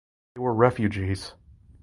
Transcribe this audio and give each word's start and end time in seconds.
They 0.33 0.39
were 0.41 0.55
refugees. 0.55 1.35